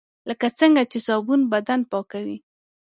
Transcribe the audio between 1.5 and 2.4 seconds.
بدن پاکوي.